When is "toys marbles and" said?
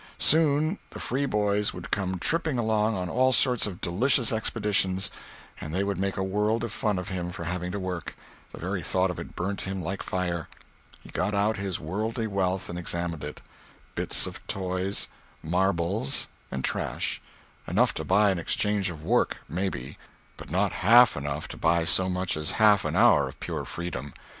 14.47-16.63